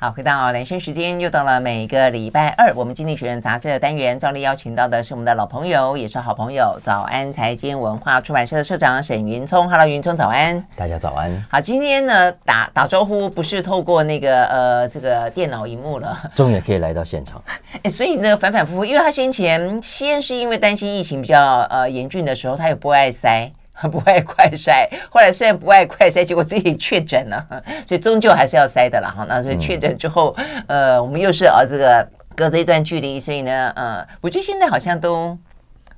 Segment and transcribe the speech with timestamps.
[0.00, 9.68] 好，回到连线时间，又到了每个礼拜二，我们经济学人杂志的单元，照例邀请到的是我们的老朋友，也是好朋友，早安财经文化出版社的社长沈云聪。
[9.68, 10.64] Hello，云聪，早安。
[10.76, 11.44] 大家早安。
[11.50, 17.42] 好，今天呢，打打招呼不是透过那个呃这个电脑荧幕了，终于可以来到现场。
[17.82, 23.50] 哎，所以呢，反反复复，因为他先前先是因为担心疫情比较呃严峻的时候，他也不爱塞。
[23.90, 27.46] 不爱快筛，后来虽然不爱快筛，结果自己确诊了，
[27.86, 29.24] 所以终究还是要筛的了哈。
[29.28, 30.34] 那所以确诊之后，
[30.66, 35.38] 嗯、呃，我们又是啊这个隔着一段距离，所以呢，呃，我觉得现在好像都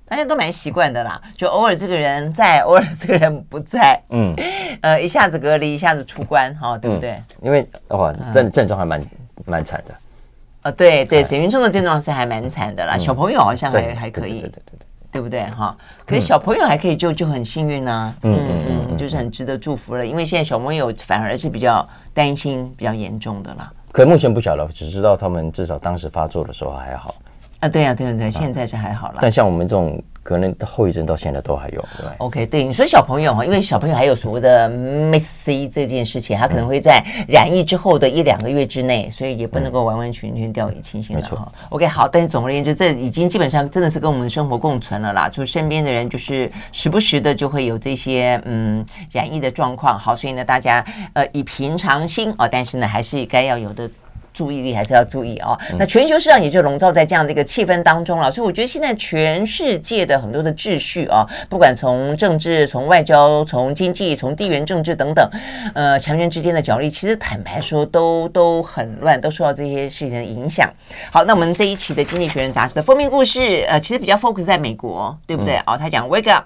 [0.06, 4.34] 大家都蛮习惯的啦，就偶尔这个人在，偶尔这个人不在，嗯，
[4.82, 7.12] 呃，一下子隔离，一下子出关，哈、哦，对不对？
[7.12, 9.02] 嗯、因为哇，真的症状还蛮
[9.46, 9.94] 蛮惨的。
[9.94, 14.40] 啊、呃，对对，沈云冲的症状是还蛮惨的啦，嗯、小朋友好像还还可以。
[14.40, 14.78] 对对对对对。
[14.78, 15.74] 对不对哈？
[16.06, 18.14] 可是小朋友还可以救，就很幸运呢。
[18.22, 20.06] 嗯嗯嗯，就是很值得祝福了。
[20.06, 23.72] 因为现在小朋友反而是比较担心、比较严重的啦。
[23.92, 27.14] 可目前不晓得，只知道他们至少当时发作的时候还好。
[27.60, 29.18] 啊，对呀，对对，对，现在是还好了。
[29.22, 30.02] 但像我们这种。
[30.22, 41.50] 可能后遗症到现在都还有，对吧？OK，对，你说小朋友哈，因为小朋友还有所谓的 Miss C 这件事情，他可能会在染疫之后的一两个月之内，所以也不能够完完全全掉以轻心了哈。
[41.70, 45.28] OK，好，但是总而言之，这已经基本上真的是跟我们生活共存了啦。
[45.28, 49.98] 就身边的人，就是时不时的就会有这些嗯染疫的状况。
[49.98, 50.84] 好，所以呢，大家
[51.14, 53.90] 呃以平常心啊，但是呢，还是该要有的。
[54.32, 55.58] 注意力还是要注意哦。
[55.78, 65.30] 那全球市场也就笼罩在这样的一个气氛当中了，所以我觉得现在全世界的很多的秩序啊，不管从政治、从外交、从经济、从地缘政治等等，
[65.74, 70.68] 呃，强权之间的角力，其实坦白说都都很乱，都受到这些事情的影响。
[71.10, 75.56] 好，那我们这一期的《经济学人》杂志的封面故事，呃，其实比较 focus 在美国，对不对？
[75.66, 76.44] 哦，他讲 Wake up。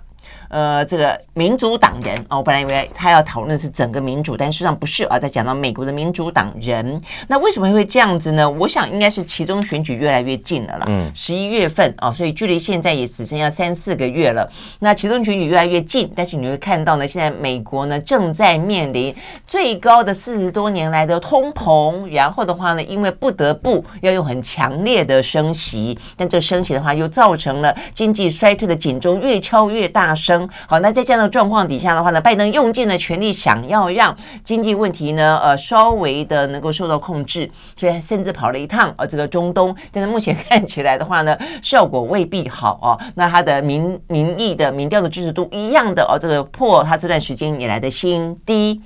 [0.55, 5.19] 呃，这个民主党人哦，我本来以为他要讨论是整个民主，但事实际上不是啊。
[5.19, 8.49] 在讲到美国的民主党人，那为什么会这样子呢？
[8.49, 10.85] 我想应该是其中选举越来越近了啦。
[10.87, 14.49] 嗯，十一月份啊，所以距离现在也只剩下三四个月了。
[14.79, 19.13] 那其中选举越来越近，但是你会看到呢，现在美国呢正在面临
[19.45, 30.44] 最高的四十多年来的通膨，然后的话呢，因为不得不要用很强烈的升息，但这升息的话又造成了经济衰退的警钟越敲越大声。
[30.67, 42.99] 好，那在这样的状况底下的话呢，拜登用尽了全力，想要让经济问题呢，呃，稍微的能够受到控制，所以甚至跑了一趟呃这个中东，但是目前看起来的话呢，效果未必好哦。
[43.17, 48.81] 那他的民民意的民调的支持度一样的哦，这个破他这段时间以来的新低，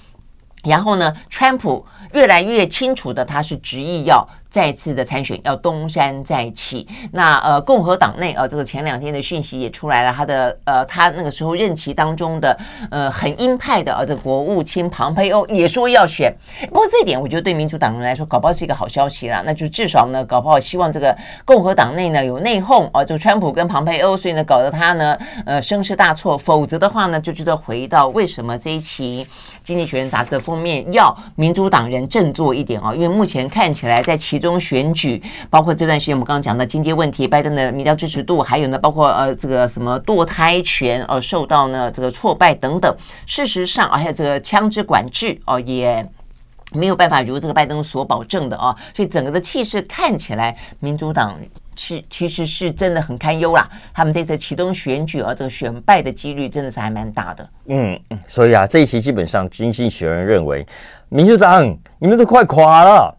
[0.68, 4.28] 然后呢，川普越来越清楚的，他是执意要。
[4.50, 12.58] 再次的参选要东山再起，那呃共和党内呃这个前两天的讯息也出来了，他的呃他那个时候任期当中的
[12.90, 16.34] 呃很鹰派的呃这个国务卿庞培欧也说要选，
[16.68, 21.14] 不过这一点我觉得对民主党人来说搞不好是一个好消息啦，那就至少呢搞不好希望这个
[21.44, 29.26] 共和党内呢有内讧啊、就川普跟庞培欧，所以呢搞得他呢呃声势大挫，否则的话呢就觉得回到为什么这一期
[29.68, 34.48] 经济学人杂志的封面要民主党人振作一点啊，因为目前看起来在其中。
[34.58, 42.92] 选举，包括这段时间我们刚刚讲的经济问题，拜登的民调支持度，还有呢，包括呃这个什么堕胎权呃受到呢这个挫败等等。
[43.24, 46.04] 事实上，还有这个枪支管制哦，也
[46.72, 48.76] 没有办法如这个拜登所保证的啊。
[48.94, 51.38] 所以整个的气势看起来，民主党
[51.78, 53.66] 是其实是真的很堪忧啦。
[53.94, 57.48] 他们这次启动选举啊，这个选败的几率真的是还蛮大的。
[57.68, 60.66] 嗯，所以啊，这一期基本上经济学人认为，
[61.08, 61.64] 民主党
[61.98, 63.14] 你们都快垮了。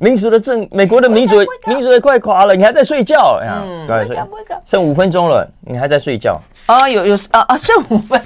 [0.00, 1.36] 民主的政，美国的民主，
[1.66, 3.40] 民主也快垮了，你还在睡觉？
[3.42, 4.16] 嗯，对，
[4.64, 6.40] 剩五分钟了，你还在睡觉？
[6.66, 8.20] 啊，有有啊啊，剩五分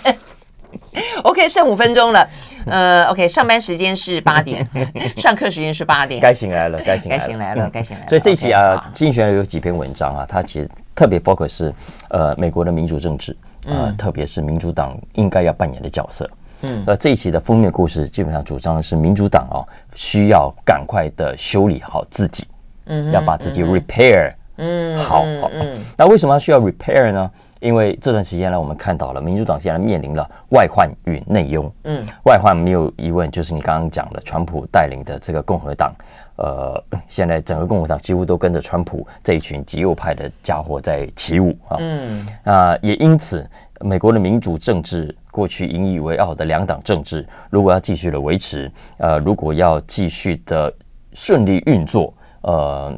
[1.24, 2.28] OK，剩五分钟了。
[2.66, 4.66] 呃，OK，上班时间是八点，
[5.16, 8.08] 上课时间是八点，该醒来了，该醒，该醒来了，该醒来了。
[8.08, 11.74] 所以这期啊，竞选有几篇文章啊，它其实特别 focus 是
[12.10, 13.34] 呃美国的民主政治，
[13.66, 16.28] 呃，特别是民主党应该要扮演的角色。
[16.62, 19.64] 嗯，那这一期的封面故事基本上主张的是民主党哦，
[19.94, 22.46] 需要赶快的修理好自己，
[22.84, 27.30] 嗯，要把自己 repair，嗯，好，嗯，那为什么要需要 repair 呢？
[27.60, 35.94] 因为这段时间呢，我们看到了民主党现在面临了外患与内忧，嗯，外患没有疑问就是你刚刚讲的，川普带领的这个共和党，
[36.36, 43.48] 呃，现在整个共和党几乎都跟着川普这一群极右派的家伙在起舞啊，嗯，啊，也因此。
[43.82, 50.70] 美国的民主政治过去引以为傲的两党政治，如果要继续的维持，呃，如果要继续的
[51.14, 52.12] 顺利运作，
[52.42, 52.94] 呃，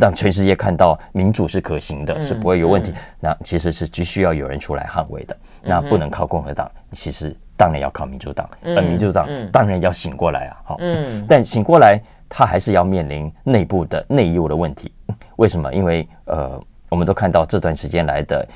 [0.00, 5.36] 让全世界看到民主是可行的，嗯、是不会有问题，嗯、那其实是急需要有人出来捍卫的。
[5.62, 10.56] 嗯、那不能靠共和党，其实当然要靠民主党，而民主党当然要醒过来啊。
[10.64, 14.92] 好，嗯，但醒过来他还是要面临内部的内忧的问题。
[15.36, 15.72] 为什么？
[15.74, 18.46] 因为呃，我们都看到这段时间来的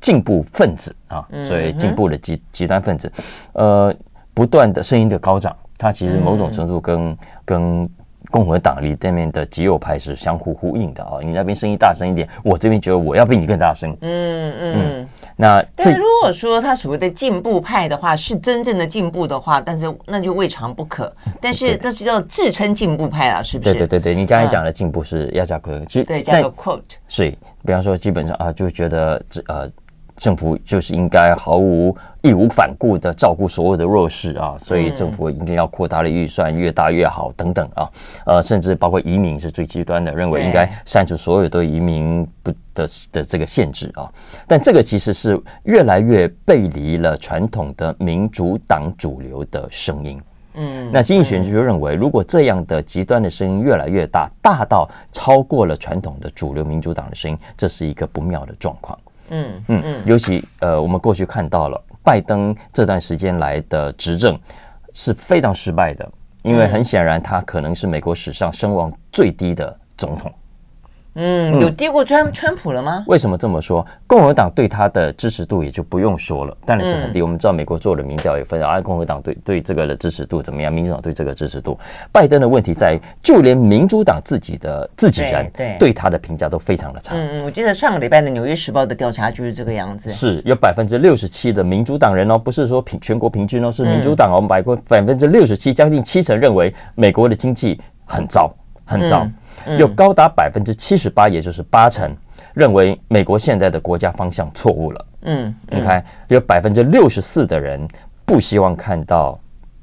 [0.00, 3.10] 进步分子啊，所以进步的极极端分子，
[3.52, 3.94] 呃，
[4.34, 7.90] 不断的声音的高涨，它其实某种程度跟跟。
[8.30, 13.90] 共和党里对面的极右派是相互呼应的啊，你那边声音大声一点，我这边觉得我要比你更大声。
[14.00, 21.14] 嗯嗯，嗯，那但是如果说他所谓的进步派的话是真正的进步的话，但是那就未尝不可。
[21.40, 23.72] 但是那是叫自称进步派了，是不是？
[23.72, 26.82] 对对对对，你刚才讲的进步是要加个，就对加个 quote。
[27.08, 27.30] 所以，
[27.64, 29.70] 比方说，基本上啊，就觉得这呃。
[30.16, 37.90] 政府就是应该毫无义无反顾的照顾所有的弱势啊，所以政府一定要扩大的预算越大越好等等啊，
[38.24, 44.10] 呃，甚至包括移民是最极端的，认为应该删除所有的移民不的的这个限制啊。
[44.46, 50.20] 但这个其实是越来越背离了传统的民主党主流的声音。
[50.58, 58.98] 嗯，那经济学人就认为，如果这样的极端的声音越来越大，大到超过了传统的主流民主党的声音，这是一个不妙的状况。
[59.30, 64.38] 嗯嗯嗯，尤其呃，我们过去看到了拜登这段时间来的执政
[64.92, 66.08] 是非常失败的，
[66.42, 70.32] 因为很显然他可能是美国史上声望最低的总统。
[71.16, 73.02] 嗯，有低过川川普了吗？
[73.06, 73.84] 为什么这么说？
[74.06, 77.22] 共和党对他的支持度也就不用说了，当然是很低。
[77.22, 80.70] 我们知道美国做的民调也分啊，共和党对对这个的支持度怎么样？
[80.70, 81.78] 民主党对这个支持度，
[82.12, 87.14] 拜登的问题在于，就连民主党自己的自己人对对他的评价都非常的差。
[87.16, 98.54] 嗯嗯，我记得上个礼拜的《纽约时报》的调查就是这个样子，是有百分之六十七的民主党人哦，不是说平全国平均哦，是民主党哦，我们百分百分之六十七，将近七成认为美国的经济很糟
[98.84, 99.26] 很糟。
[99.78, 102.14] 有高达百分之七十八，也就是八成
[102.54, 105.06] 认为美国现在的国家方向错误了。
[105.22, 107.86] 嗯，你看，有百分之六十四的人
[108.24, 109.38] 不希望看到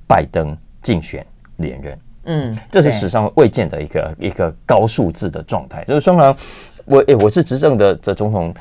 [0.08, 1.26] 拜登竞选
[1.58, 2.00] 连任。
[2.26, 5.84] 嗯，这是史上未见的一个一个高数字的状态。
[5.84, 6.36] 就是双方，
[6.86, 8.54] 我诶，我是执政的这总统，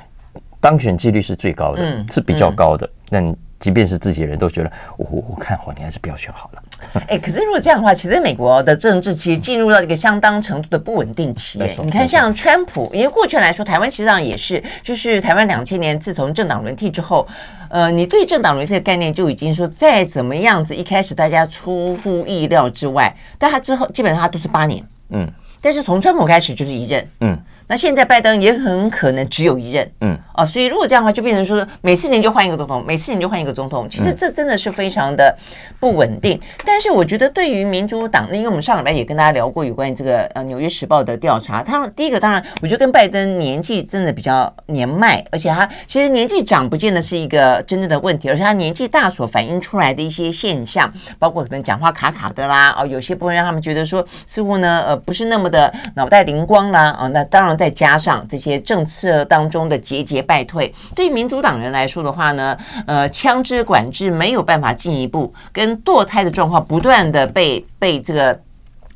[0.60, 2.88] 当选几率是最高的，是比较高的。
[3.08, 6.62] 但即便是自己人都觉得，我我看好你，还是不要选好了。
[7.08, 11.58] 哎，可是如果这样的话，其实美国的政治其实进入到一个相当程度的不稳定期。
[11.82, 17.26] 你看，像川普，因为过去来说，台湾实际上也是，就是台湾两千年自从政党轮替之后，
[17.70, 25.26] 呃，你对政党轮替的概念就已经说，再怎么样子，一开始大家出乎意料之外，但他之后基本上他都是八年，嗯，
[25.60, 27.38] 但是从川普开始就是一任，嗯。
[27.68, 35.34] 那现在拜登也很可能只有一任，嗯，啊，所以如果这样的话，就变成说每四年就换一个总统，每四年就换一个总统，其实这真的是非常的
[35.78, 36.38] 不稳定。
[36.66, 57.51] 但是我觉得对于民主党，因为我们上礼拜也跟大家聊过有关于这个呃《纽约时报》的调查，他第一个当然，我觉得跟拜登年纪真的比较年迈，而且他其实年纪长不见得是一个真正的问题，而且他年纪大所反映出来的一些现象，包括可能讲话卡卡的啦，哦，有些部分让他们觉得说似乎呢呃不是那么的脑袋灵光啦，啊，那当然。
[57.56, 62.56] 再加上这些政策当中的节节败退，对于民主党人来说的话呢，
[62.86, 68.40] 呃，枪支管制没有办法进一步，跟堕胎的状况不断的被被这个。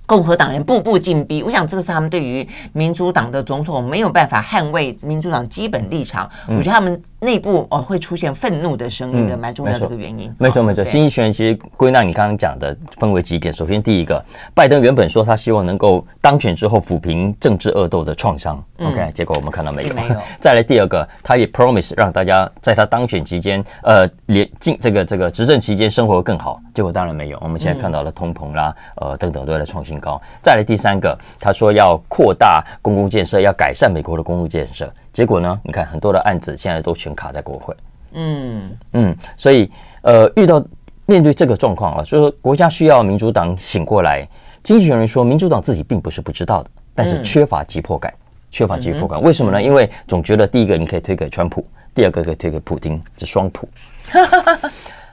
[0.09, 10.33] 共和党人步步进逼，我想这个是他们对于民主党的总统没有办法捍卫民主党基本立场，嗯、我觉得他们内部哦会出现愤怒的声音的蛮重要的一个原因。
[10.39, 14.23] 没错没错，经济学人其实归纳你刚刚讲的分为几点，首先第一个，
[14.55, 19.95] 拜登原本说他希望能够当选之后抚平政治恶斗的创伤、嗯、，OK，结果我们看到没有。
[19.95, 20.17] 没有。
[20.41, 27.39] 再来第二个，他也 promise 让大家在他当选期间，呃，连进这个这个执政期间生活更好，结果当然没有。
[27.41, 29.97] 我们现在看到了通膨啦，嗯、呃等等都在创新。
[29.99, 34.93] 高，再来第三个，他说要扩大公共建设，要改善美国的公共建设。
[35.17, 37.75] 结果呢，你看很多的案子现在都全卡在国会。
[38.13, 40.63] 嗯嗯，所以呃，遇到
[41.07, 44.29] 面对这个状况啊，所以说国家需要民主党醒过来。
[44.63, 48.13] 经济学人说，民主党自己并不是不知道的，但是缺乏急迫感，
[48.51, 49.19] 缺乏急迫感。
[49.23, 49.63] 为什么呢？
[49.63, 53.67] 因为总觉得第一个你可以推给川普，第二个可以推给普京，这双普。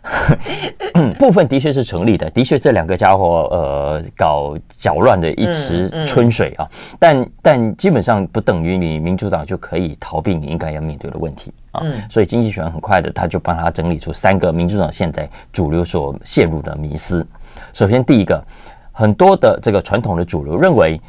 [1.18, 6.70] 部分的确是成立的，的确这两个家伙呃搞搅乱的一池春水啊，
[7.00, 17.26] 但但基本上不等于你民主党就可以逃避你应该要面对的问题啊，所以经济学很快的他就帮他整理出三个民主党现在主流所陷入的迷思。
[17.72, 18.44] 首先第一个，
[18.92, 21.00] 很多的这个传统的主流认为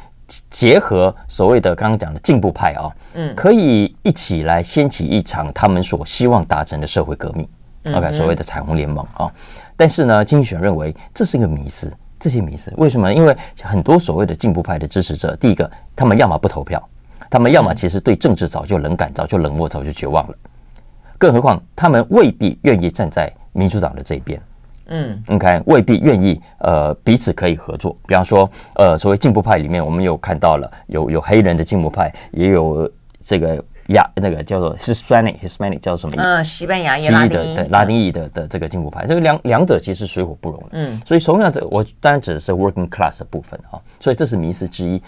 [0.49, 7.47] 结合所谓的刚刚讲的进步派啊，嗯，可以一起来掀起一场他们所希望达成的社会革命。
[7.93, 9.31] OK，所谓的彩虹联盟啊，
[9.77, 13.13] 但是呢，经济学人认为这是一个迷思，这些迷思为什么呢？
[13.13, 16.81] 因为很多所谓的进步派的支持者，第一个，他们要么不投票，
[17.29, 20.35] 他们要么其实对政治早就冷感，早就冷漠，早就绝望了，
[21.17, 24.41] 更何况他们未必愿意站在民主党的这一边。
[24.87, 27.97] 嗯，OK，未必愿意呃彼此可以合作。
[28.07, 32.87] 比方说，呃，所谓进步派里面，我们有看到了有有黑人的进步派，也有
[33.19, 36.15] 这个亚那个叫做 Hispanic，Hispanic 叫什么？
[36.17, 40.63] 嗯，西班牙裔的对拉丁裔的的这个进步派，这个两两者其实水火不容。
[40.71, 45.01] 嗯，所以同样这我当然指的是 working class 的部分啊，所以这是迷思之一。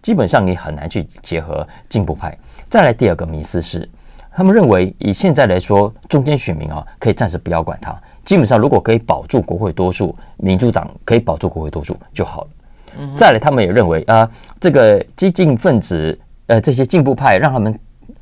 [0.00, 2.36] 基本上你很难去结合进步派。
[2.68, 3.88] 再来第二个迷思是，
[4.30, 7.98] 他们认为以现在来说，中间选民啊可以暂时不要管他。
[8.24, 12.48] 基本上，如果可以保住国会多数，民主党可以保住国会多数就好了。
[12.98, 14.28] 嗯、再来，他们也认为啊，
[14.60, 17.78] 这个激进分子，呃，这些进步派，让他们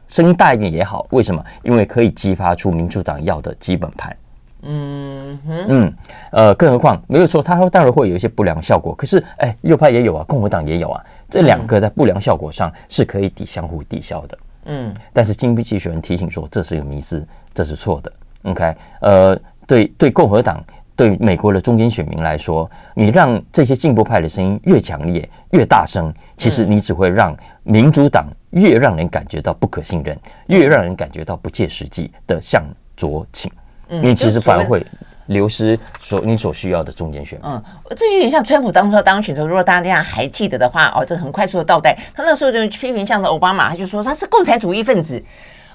[0.09, 1.07] 声音大一点也好。
[1.11, 1.45] 为什么？
[1.63, 4.17] 因为可以激发出民主党要的基本盘。
[4.63, 5.93] 嗯哼嗯，
[6.33, 8.95] 呃，更何况没有错，他当然会有一些不良效果。
[8.95, 14.39] 可是，哎，右派也有啊，共和党也有啊，这两个在不良效果上是可以抵相互抵消的。
[14.67, 18.13] 嗯，但是经济学人提醒说，这是一个迷思，这是错的。
[18.45, 19.39] OK，呃。
[19.69, 20.63] 对对，共和党
[20.95, 32.65] 对美国的中间选民来说，你让这些进步派的声音越强烈、越大声，其实你只会让民主党越让人感觉到不可信任，越让人感觉到不切实际的向
[32.97, 33.53] 左倾。
[33.89, 34.85] 嗯，因为其实反而会
[35.27, 37.51] 流失所你所需要的中间选民。
[37.51, 37.63] 嗯，
[37.97, 45.23] 这有点像川普当初当选的时候，如果大家还记得的话，哦，这很快速的倒带，他那时候就批评像是奥巴马，他就说他是共产主义分子。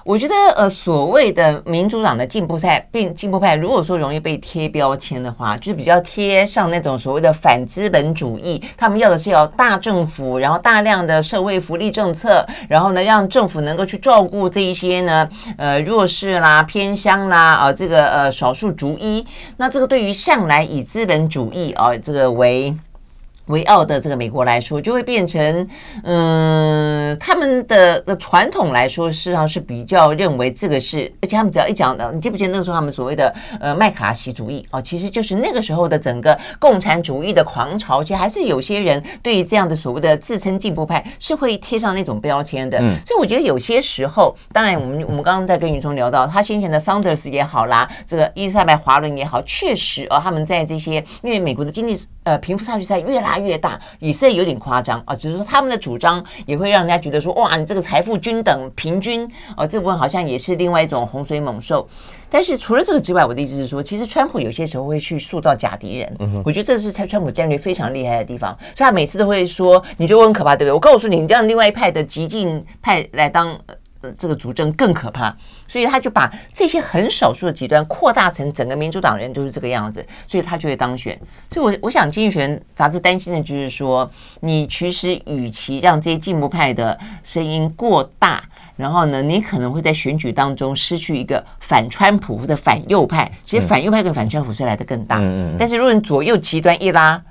[0.04, 8.60] 我觉得，呃，所谓的民主党的进步派，并进步派，如果说容易被贴标签的话，就是比较贴上那种所谓的反资本主义。
[8.76, 19.24] 他们要的是要大政府，然后大量的社会福利政策，然后呢，让政府能够去照顾这一些呢，呃，弱势啦、偏乡啦，啊、呃，这个呃少数族裔。
[19.56, 22.74] 那这个对于向来以资本主义啊、呃，这个为
[23.46, 25.68] 为傲的这个美国来说，就会变成，
[26.04, 42.78] 嗯，他们的的传统来说，事实上是比较认为这个是，而且他们只要一讲的，你记不记得那个时候他们所谓的呃麦卡锡主义啊，其实就是那个时候的整个共产主义的狂潮，其实还是有些人对于这样的所谓的自称进步派是会贴上那种标签的。
[42.78, 53.31] 嗯，所以我觉得有些时候，当然我们我们刚刚在跟云聪聊到，他先前的桑德斯也好啦，这个伊丽莎白华伦也好，确实啊，他们在这些因为美国的经济呃贫富差距在越来。
[53.38, 61.88] 越大，以色列有点夸张啊，只是说他们的主张也会让人家觉得说，哇，你这个财富均等平均啊，这部分好像也是另外一种洪水猛兽。
[62.30, 70.72] 但是除了这个之外，我的意思是说，其实川普有些时候会去塑造假敌人，嗯、我觉得这是川普战略非常厉害的地方，所以他每次都会说，你觉得我很可怕，对不对？
[70.72, 73.58] 我告诉你，你让另外一派的激进派来当。
[74.18, 75.34] 这个主政更可怕，
[75.66, 81.18] 所以他就把这些很少数的极端扩大成整个民主党人都是这个样子，所以他就会当选。
[81.50, 88.42] 所以我，我我想经济学人杂志担心的就是说，你其实与其让这些进步派的声音过大，
[88.76, 93.30] 然后呢，你可能会在选举当中失去一个反川普或者反右派。
[93.44, 97.22] 其实反右派跟反川普是来的更大，嗯，但是如果你左右极端一拉，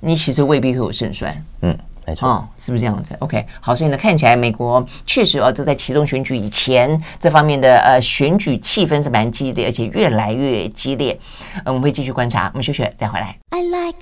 [0.00, 1.76] 你其实未必会有胜算，嗯。
[2.10, 11.16] 没错，哦，是不是这样子？OK，好，所以呢，看起来美国确实哦，这在其中选举以前，这方面的呃选举气氛是蛮激烈，而且越来越激烈。
[11.64, 13.36] 嗯，我们会继续观察，我们休息再回来。
[13.50, 13.96] I like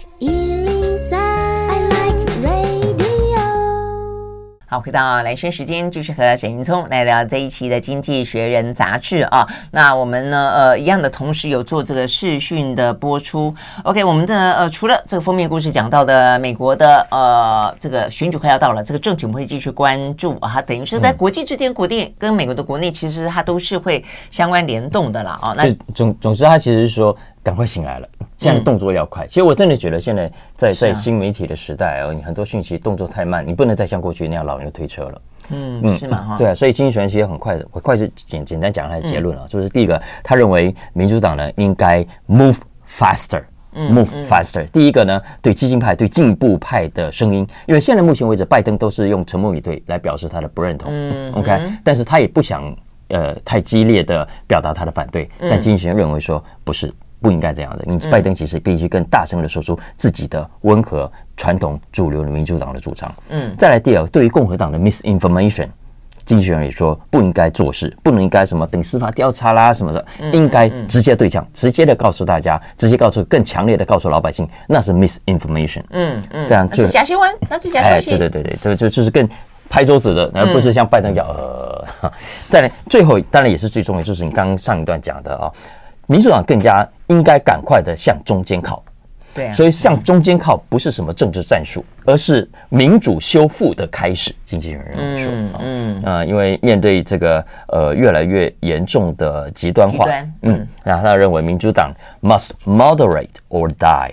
[4.70, 9.48] 好，回到兰萱时间，继续和沈云聪来聊这一期的《经济学人》杂志啊。
[9.70, 13.54] 那我们呢，呃，一样的同时有做这个视讯的播出。
[13.84, 20.60] OK，我们的呃，除了这个封面故事讲到的美国的呃，这个选举快要到了，这个政情我们会继续关注啊。
[20.60, 25.38] 等于是在国际之间，国内跟美国的国内，其实它都是会相关联动的啦。
[25.40, 25.54] 啊。
[25.56, 27.16] 那总总之，它其实是说。
[27.42, 28.08] 赶快醒来了！
[28.36, 29.26] 现在动作要快。
[29.26, 35.22] 其实我真的觉得，现在在在新媒体的时代哦，你很多讯息动作太慢，你不能再像过去那样老牛推车了。
[35.50, 36.36] 嗯嗯，是吗？
[36.36, 44.66] 对啊，所以经济学人其实很快的，我快速简简单讲他的结论啊，就是第一个，他认为民主党呢应该 move faster，move faster。
[44.66, 50.90] 第一个呢，对激进派、对进步派的声音，因为现在目前为止，拜登都是用沉默以对来表示他的不认同。
[50.92, 52.76] 嗯，OK，但是他也不想
[53.08, 56.92] 呃太激烈的表达他的反对，但经济学认为说不是。
[57.20, 63.12] 不应该这样的，你拜登其实必须更大声的说出自己的温和、传统、主流的民主党的主张。
[63.28, 65.68] 嗯，再来第二，对于共和党的 misinformation，
[66.24, 75.82] 经济学人也说不应该做事，不能应该什么等司法调查啦什么的，应该直接对呛，直接的告诉大家，直接告诉更强烈的告诉老百姓，那是 misinformation。
[75.90, 78.10] 嗯嗯，这样就是假新闻，那是假消息。
[78.10, 79.28] 对对对对，这就就是更
[79.68, 81.84] 拍桌子的，而不是像拜登讲呃。
[82.48, 85.50] 再来，最后当然也是最重要，就是你刚刚上一段讲的啊。
[86.08, 88.82] 民主党更加应该赶快的向中间靠，
[89.34, 94.34] 对，所以向中间靠不是什么政治战术，而是民主修复的开始。
[94.44, 94.84] 经纪人
[95.22, 100.06] 说，嗯啊，因为面对这个呃越来越严重的极端化，
[100.42, 104.12] 嗯，那他认为民主党 must moderate or die。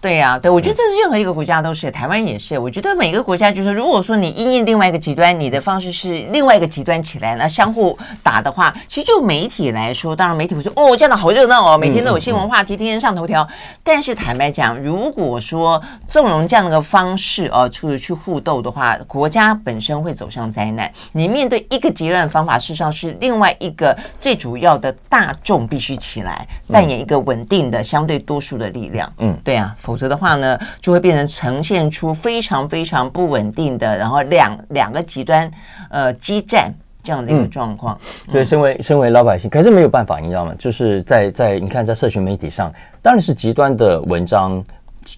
[0.00, 2.56] 对呀、啊，对，我觉得这是任何一个国家都是，台湾也是。
[2.56, 13.46] 我觉得每个国家就是，如果说你因应另外一个极端，你的方式是另外一个极端起来，那相互打的话，其实就媒体来说，当然媒体会说哦，这样的好热闹哦，每天都有新闻话题，天天上头条。
[13.82, 20.88] 但是坦白讲，如果说纵容这样的方式哦，去去互斗的话，国家本身会走向灾难。
[21.10, 29.12] 你面对一个极端的方法，事实上是另外一个最主要的大众必须起来扮演一个稳定的相对多数的力量。
[29.18, 29.74] 嗯，对啊。
[29.88, 35.50] 否则的话呢，就会变成呈现出非常非常不稳定的，然后两两个极端
[35.88, 36.70] 呃激战
[37.02, 37.98] 这样的一个状况。
[38.26, 40.54] 嗯、所以，身为身为老百姓，可是没有办法，你知道吗？
[40.58, 44.62] 就是在在你看，在社群媒体上，当然是极端的文章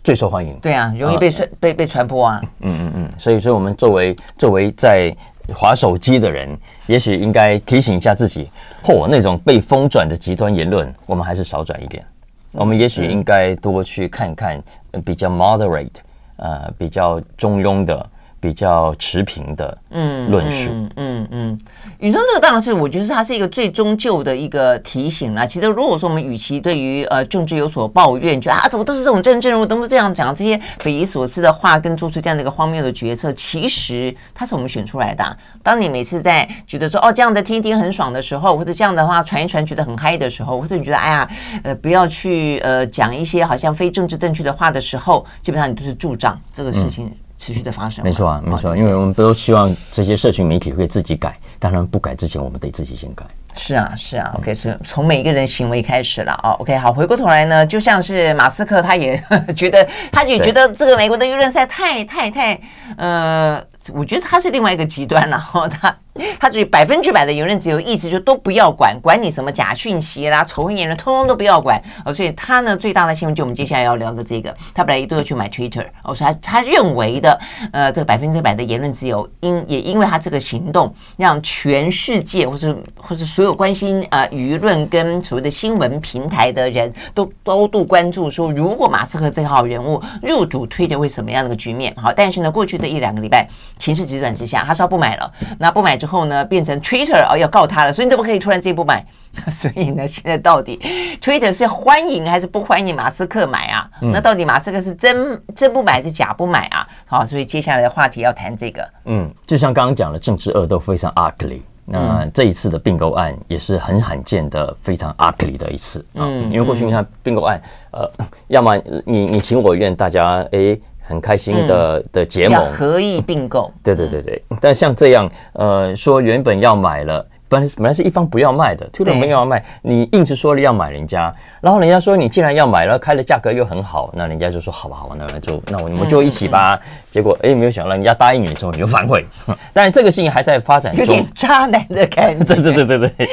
[0.04, 0.56] 最受欢迎。
[0.62, 2.40] 对啊，容易被传、呃、被被传播啊。
[2.60, 3.08] 嗯嗯嗯。
[3.18, 5.12] 所以所以，我们作为作为在
[5.52, 8.48] 划手机的人，也许应该提醒一下自己，
[8.84, 12.06] 嚯，那种被疯转的极端言论，我们还是少转一点。
[12.52, 14.62] 我们也许应该多去看看
[15.04, 15.96] 比较 moderate，
[16.36, 18.08] 呃，比较中庸的。
[18.40, 21.58] 比较持平的嗯论述嗯嗯嗯，
[21.98, 25.46] 宇、嗯、中、嗯、这个当然是我觉得它是一个最终究的一个提醒了。
[25.46, 35.36] 其实如果说我们与其对于呃政治有所抱怨，觉得啊怎么都是这种政治人物，都是这样讲这些匪夷所思的话，跟做出这样的一个荒谬的决策，其实它是我们选出来的、啊。
[35.62, 41.28] 当你每次在觉得说哦这样的听一听很爽的时候，或者这样的话传一传觉得很嗨的时候，或者你觉得哎呀
[41.62, 47.06] 呃不要去呃讲一些好像非政治正确的话的时候，基本上你都是助长这个事情。
[47.06, 53.24] 嗯持续的发生，没错啊，没错，因为我们都希望这些社群媒体会自己改，当然不改之前，我们得自己先改。
[53.54, 59.20] 是啊，是啊，OK，所以从每一个人行为开始了哦，OK，好，回过头来呢，就像是马斯克，他也
[59.56, 62.60] 觉得，他也觉得这个美国的舆论赛太太太，
[62.98, 63.60] 呃。
[63.94, 65.92] 我觉得他是另外一个极端，然后他
[66.38, 71.80] 他至于百分之百的言论自由，意思就都不要管，管你什么假讯息啦、仇恨言论，通通都不要管。
[72.04, 77.38] 哦，所以他呢最大的新闻就我们接下来要聊的这个，他本来一度要去买 Twitter，哦，所以他他认为的
[77.72, 91.94] 呃这个百分之百的言论自由，因也因为他这个行动，让全世界或者或者所有关心呃舆论跟所谓的新闻平台的人都高度关注，说如果马斯克这号人物入主 Twitter 会什么样的个局面？
[91.96, 93.48] 好，但是呢过去这一两个礼拜。
[93.78, 95.32] 情势急转直下，他说他不买了。
[95.58, 99.04] 那不买之后呢，变成 Twitter 哦要告他了，所以你怎么可以突然自己不买？
[99.48, 100.80] 所以呢，现在到底
[101.20, 103.88] Twitter 是欢迎还是不欢迎马斯克买啊？
[104.00, 106.88] 嗯、那到底马斯克是真真不买还是假不买啊？
[107.06, 108.88] 好，所以接下来的话题要谈这个。
[109.04, 111.60] 嗯，就像刚刚讲的，政治恶斗非常 ugly。
[111.92, 116.22] 那这一次的并购案也是很罕见的非常 ugly 的一次啊。
[116.22, 117.60] 嗯，因为过去你看并购案，
[117.92, 118.08] 呃，
[118.48, 120.80] 要么你你情我愿，大家诶。
[121.10, 123.70] 很开心的、嗯、的结盟，合意并购。
[123.82, 136.80] 对对对对，但像这样，呃，说原本要买了，本来本来是一方不要卖的，突然没有要卖，你硬是说了要买人家，然后人家说你既然要买了，开的价格又很好，那人家就说好吧好吧，那就那我们就一起吧。
[137.10, 139.26] 结果哎，没有想到人家答应你之后，你就反悔。
[139.74, 142.44] 但是这个事情还在发展中，有点渣男的感觉。
[142.44, 143.28] 对对对对对。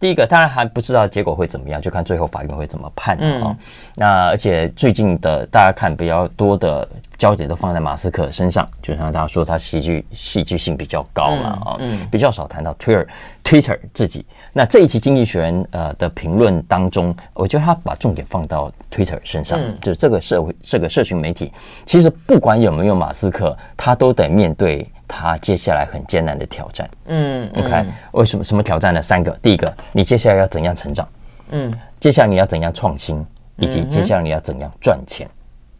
[0.00, 3.54] 第一个当然还不知道结果会怎么样，就看最后法院会怎么判啊。
[3.94, 13.06] 那而且最近的大家看比较多的焦点都放在马斯克身上，就像大家说他戏剧戏剧性比较高嘛啊，嗯嗯、比较少谈到 Twitter
[13.44, 14.24] Twitter 自己。
[14.54, 21.52] 那这一期经济学人呃的评论当中，我觉得他把重点放到 Twitter 身上，嗯、就这个社会这个社群媒体，
[21.84, 24.90] 其实不管有没有马斯克，他都得面对。
[25.12, 29.02] 他接下来很艰难的挑战，嗯，OK，为什么什么挑战呢？
[29.02, 31.06] 三个，第一个，你接下来要怎样成长？
[31.50, 35.28] 嗯，接下来你要怎样创新，以及接下来你要怎样赚钱？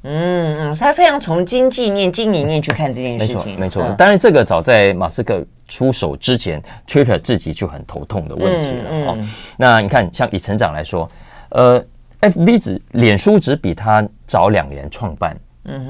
[0.03, 3.95] 嗯嗯，他非常从经济面、经营面去看这件事情，没错，没错。
[3.97, 9.19] 当然，这个早在马斯克出手之前，Twitter 自己就很头痛的问题了哦。
[9.57, 11.09] 那你看，像以成长来说，
[11.51, 11.81] 呃
[12.23, 15.37] ，FB 只脸书只比他早两年创办。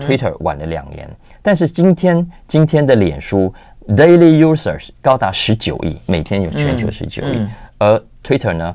[0.00, 1.09] Twitter 晚了两年，
[1.42, 3.52] 但是今天今天的脸书
[3.88, 7.46] daily users 高达十九亿，每天有全球十九亿，
[7.78, 8.74] 而 Twitter 呢，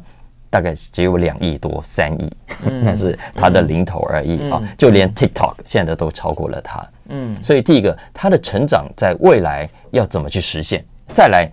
[0.50, 2.32] 大概只有两亿多三亿，
[2.82, 4.62] 那是它的零头而已啊！
[4.78, 6.86] 就连 TikTok 现在都超过了它。
[7.10, 10.84] 嗯，所以第一个，它的成长在未来要怎么去实现？
[11.14, 11.52] 再来，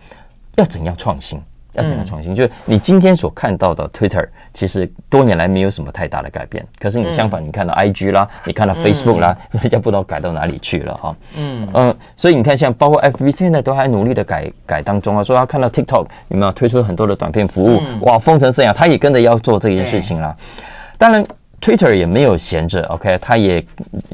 [0.57, 1.41] 要怎样创新？
[1.73, 2.35] 要怎么创新？
[2.35, 6.67] 就是你今天所看到的 Twitter，其实多年来没有什么太大的改变。
[6.79, 11.17] 可是你相反，你看到 IG 啦，你看到 Facebook 啦，人家不知道改到哪里去了哈。
[11.37, 15.23] 嗯嗯，所以你看，像包括 FB 现在都还努力的改改当中啊。
[15.23, 17.81] 说他看到 TikTok 有没有推出很多的短片服务？
[18.03, 20.37] 哇，风成这样，他也跟着要做这件事情啦。
[20.99, 21.25] 当然
[21.61, 23.65] ，Twitter 也没有闲着，OK，它也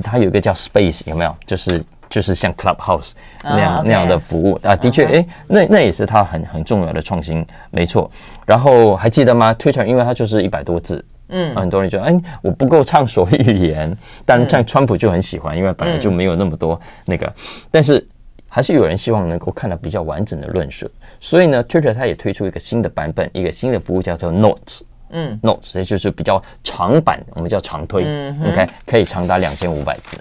[0.03, 1.35] 它有一个叫 Space，有没有？
[1.47, 3.87] 就是就是像 Clubhouse 那样、oh.
[3.87, 8.11] 那样的服务啊，的确，哎、uh huh.，那那也是它很很重要的创新，没错。
[8.47, 17.33] 然后还记得吗？Twitter 因为它就是一百多字，嗯，很多人觉得，哎，我不够畅所欲言，但像川普就很喜欢，因为本来就没有那么多那个，
[17.71, 18.07] 但是
[18.49, 20.91] 还是有人希望能够看到比较完整的论述，
[21.21, 24.81] 所以呢，Twitter 它也推出一个新的版本，一个新的服务叫做 Notes。
[25.11, 30.19] 嗯，Notes 也就是比较长版，我们叫长推，嗯，OK，可以长达两千五百字，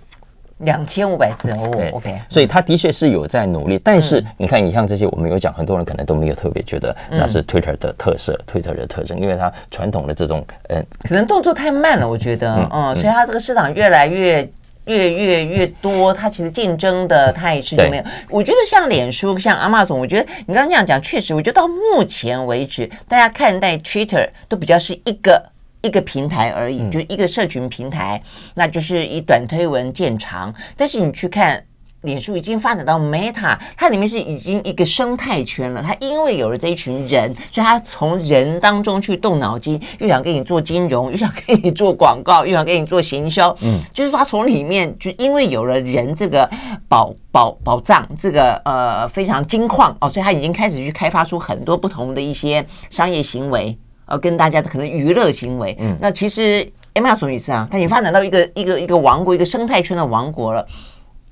[0.60, 1.52] 两千五百字。
[1.52, 14.50] 哦，，OK，所以他的确是有在努力，但是你看，你像这些我们有讲，很多人可能都没有特别觉得那是 Twitter 的特色，Twitter 的特征，因为它传统的这种，嗯，可能动作太慢了，我觉得，嗯，所以它这个市场越来越。
[14.88, 18.04] 越越越多，它其实竞争的态势就没有。
[18.04, 18.12] 对。
[18.30, 25.44] 我觉得像脸书、像 Amazon，我觉得你刚刚这样讲，确实，我觉得到目前为止，大家看待 Twitter 都比较是一个
[25.88, 28.22] 一个平台而已，嗯、就是一个社群平台，
[28.54, 30.54] 那就是以短推文见长。
[30.76, 31.64] 但是你去看。
[32.02, 35.82] 脸书已经发展到 Meta，它里面是已经一个生态圈了。
[35.82, 43.54] 它因为有了这一群人，所以它从人当中去动脑筋，又想给你做金融，又想给你做广告，又想给你做行销。
[43.62, 46.48] 嗯，就是说它从里面就因为有了人这个
[46.88, 53.76] 宝宝宝藏，这个呃非常金矿哦，所以它已经开始去开发出很多不同的一些商业行为，
[54.08, 55.78] 呃，跟大家的可能娱乐行为。
[55.80, 60.66] 嗯，那其实 Amazon 也是啊，它已经发展到一个一个一个王国，一个生态圈的王国了。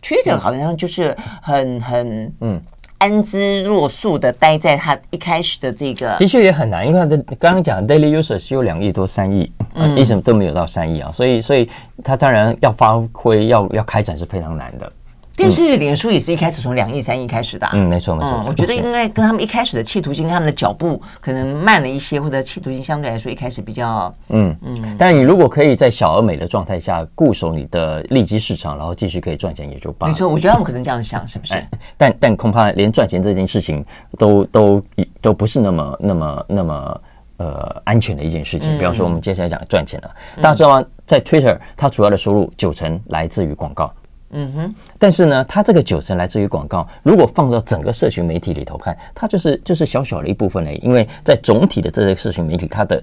[0.02, 2.62] Twitter 好像就是很很嗯
[3.00, 11.68] 安之若素的待在他一开始的这个，的确也很难，因为他的刚刚讲 daily users 是有两亿多三亿，嗯，一直都没有到三亿啊，所以所以
[12.04, 14.92] 他当然要发挥要要开展是非常难的。
[15.36, 18.44] 电视脸书也是一开始从两亿三亿开始的，嗯，没错没错。
[18.48, 24.96] 我觉得应该跟他们一开始的企图心，跟他们的脚步可能慢了一些，或者企图心相对来说一开始比较，嗯嗯。
[24.98, 30.14] 但你如果可以在小而美的状态下固守你的利基市场，然后继续可以赚钱，也就罢了。
[30.14, 31.54] 没错，我觉得他们可能这样想，是不是？
[31.98, 33.86] 但但恐怕连赚钱这件事情
[34.18, 34.82] 都都
[35.22, 37.02] 都不是那么那么那么
[37.38, 38.78] 呃安全的一件事情。
[38.78, 40.86] 比方说，我们接下来讲赚钱了，大家知道吗？
[41.06, 43.92] 在 Twitter，它主要的收入九成来自于广告。
[44.38, 46.86] 嗯哼，但是呢，它这个九成来自于广告。
[47.04, 50.76] 如果放到整个社群媒体里头看，它就是就是小小的一部分而已。
[50.84, 53.02] 因为在总体的这些社群媒体，它的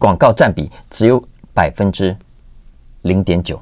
[0.00, 1.22] 广告占比只有
[1.54, 2.16] 百分之
[3.02, 3.60] 零点九，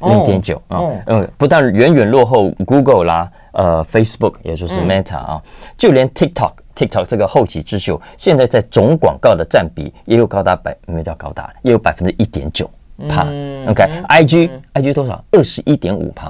[0.00, 5.40] 零点九啊，嗯，不但远远落后 Google 啦，呃，Facebook 也就是 Meta 啊，
[5.76, 12.68] 就连 TikTok TikTok 这个后起之秀，现在在总广告的占比也有高达百，没有叫高达，也有百分之一点九。
[13.08, 13.26] 趴
[13.70, 15.24] ，OK，IG，IG 多少？
[15.32, 16.28] 二十一点五趴。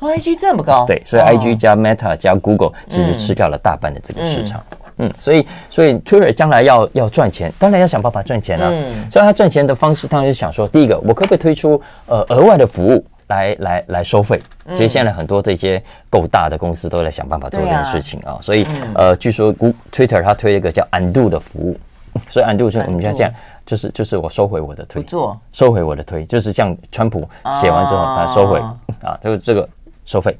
[0.00, 0.86] 哦，IG 这么高？
[0.86, 4.62] 对，所以 IG 加 Meta 加 Google 其实吃掉了大半的这个市场。
[4.96, 8.70] 嗯，所以所以 Twitter 将来要要赚钱，当然要想办法赚钱了。
[8.70, 14.40] 嗯，所以他赚钱的方式，当然是想说，第一个，我可不可以推出呃额外的服务来来来收费？
[14.70, 18.38] 其实现在很多这些够大的公司都在想办法做这件事情啊。
[18.40, 19.54] 所以呃，据说
[19.92, 21.78] Twitter 它推一个叫 Undo 的服务。
[22.28, 23.32] 所以 undo 就我们像这样，
[23.64, 25.04] 就是就是我收回我的推，
[25.52, 27.28] 收回我的推，就是像川普
[27.60, 28.60] 写完之后他收回。
[29.02, 29.66] 啊，就是这个
[30.04, 30.36] 收费，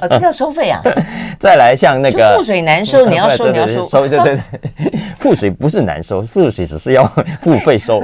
[0.00, 0.80] 啊，这个要收费啊。
[1.38, 4.40] 再来像那个覆水难收，你要收你要收，收对对对，
[5.18, 7.04] 覆水不是难收，覆水只是要
[7.42, 8.02] 付费收。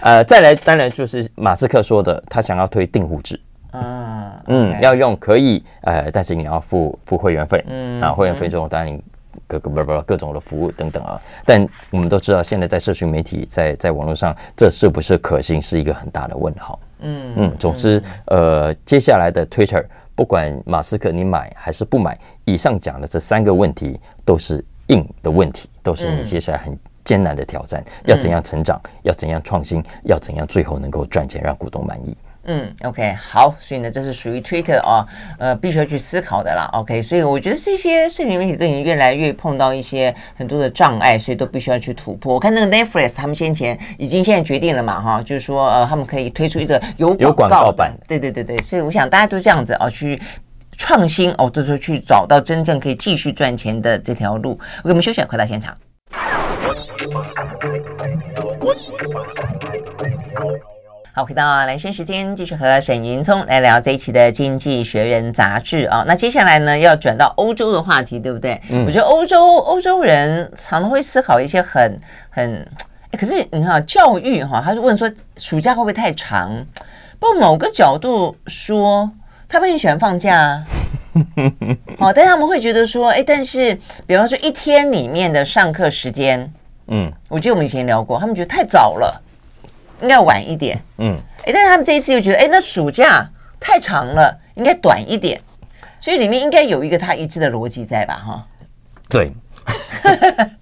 [0.00, 3.40] 呃，再来当然就是马斯克说的，他想要推订户制，
[3.72, 9.02] 嗯嗯，要用可以呃，但是你要付付会员费，嗯啊，会员费之后当然你。
[9.46, 16.78] 各个不不各种的服务等等啊，但我们都知道，现在在社群媒体在在网络上，这是不是可行，是一个很大的问号。
[17.00, 32.16] 嗯嗯，总之，呃，接下来的 Twitter，不管马斯克你买还是不买，以上讲的这三个问题都是硬的问题，都是你接下来很艰难的挑战，要怎样成长，要怎样创新，要怎样最后能够赚钱，让股东满意。
[32.50, 35.06] 嗯，OK，好，所以呢，这是属于 Twitter 啊，
[35.38, 36.66] 呃，必须要去思考的啦。
[36.72, 42.32] OK，所以我觉得这些社群媒体都已经越来越碰到一些很多的障碍，所以都必须要去突破。
[42.32, 50.18] 我看那个 Netflix 他们先前已经现在决定了嘛，哈，就是说呃，他们可以推出一个有广告，告版，对对对对，所以我想大家都这样子啊，去
[50.78, 54.58] 创新哦，就是去找到真正可以继续赚钱的这条路。
[54.82, 55.76] 我给我们休息，回到现场。
[61.18, 66.04] 好，回到兰萱时间，继续和沈云聪来聊这一期的《经济学人》杂志啊。
[66.06, 68.62] 那接下来呢，要转到欧洲的话题，对不对？
[68.70, 72.00] 嗯，我觉得欧洲欧洲人常常会思考一些很
[72.30, 72.64] 很，
[73.18, 76.64] 可是你看教育哈，他是问说暑假会不会太长？
[77.18, 79.10] 不过某个角度说，
[79.48, 80.58] 他们也喜欢放假啊。
[81.98, 83.76] 哦，但他们会觉得说，哎，但是
[84.06, 86.48] 比方说一天里面的上课时间，
[86.86, 89.20] 嗯，我记得我们以前聊过，他们觉得太早了。
[90.00, 90.80] 应该晚一点。
[90.98, 95.40] 嗯，哎，但是他们这一次又觉得，哎，那暑假太长了，应该短一点。
[96.00, 98.14] 所以里面应该有一个他一致的逻辑在吧？
[98.14, 98.46] 哈，
[99.08, 99.30] 对。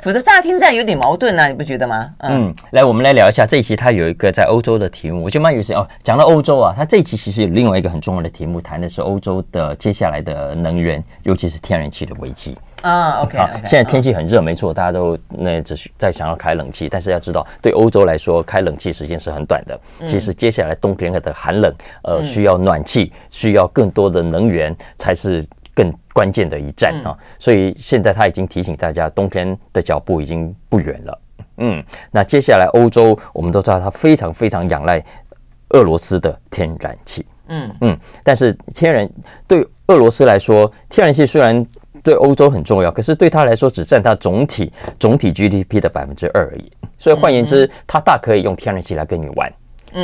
[0.00, 2.10] 否则乍听这样有点矛盾呢、啊，你不觉得吗？
[2.18, 5.86] 嗯，嗯，来，我们来聊一下这一期，它有一个在欧洲的题目，我觉得蛮有意思哦。
[6.02, 12.56] 讲到欧洲啊，它这一期其实有另外一个很重要的题目，谈的是欧洲的接下来的能源，尤其是天然气的危机
[12.90, 13.22] 啊。
[13.22, 19.78] OK，, 现在天气很热，没错，大家都那只是在想要开冷气，但是要知道，对欧洲来说，开冷气时间是很短的。
[20.06, 25.44] 其实接下来冬天的寒冷，呃，需要暖气，需要更多的能源才是。
[25.76, 31.20] 更关键的一战啊，所以现在他已经提醒大家，冬天的脚步已经不远了。
[31.56, 35.04] 嗯，那接下来欧洲，我们都知道它非常非常仰赖
[35.70, 37.26] 俄罗斯的天然气。
[37.48, 39.10] 嗯嗯，但是天然
[39.48, 41.66] 对俄罗斯来说，天然气虽然
[42.04, 46.70] 对欧洲很重要，可是对他来说只占他总体总体 GDP 的百分之二而已。
[46.98, 49.52] 所以换言之，他大可以用天然气来跟你玩。